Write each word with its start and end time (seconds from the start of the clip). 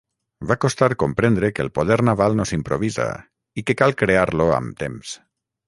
Va 0.51 0.55
costar 0.63 0.87
comprendre 1.03 1.49
que 1.57 1.65
el 1.65 1.69
Poder 1.75 1.99
Naval 2.09 2.39
no 2.41 2.47
s'improvisa 2.53 3.07
i 3.63 3.67
que 3.69 3.79
cal 3.85 3.97
crear-lo 4.03 4.51
amb 4.59 4.85
temps. 4.85 5.17